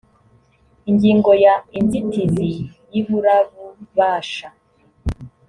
ingingo 0.89 1.31
ya 1.45 1.55
inzitizi 1.77 2.49
y 2.91 2.95
iburabubasha 3.01 4.47